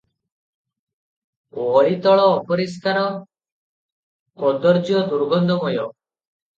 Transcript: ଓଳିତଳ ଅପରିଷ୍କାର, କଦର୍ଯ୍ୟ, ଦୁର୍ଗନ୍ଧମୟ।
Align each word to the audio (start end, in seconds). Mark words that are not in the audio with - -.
ଓଳିତଳ 1.65 2.25
ଅପରିଷ୍କାର, 2.39 3.05
କଦର୍ଯ୍ୟ, 4.45 5.09
ଦୁର୍ଗନ୍ଧମୟ। 5.17 5.83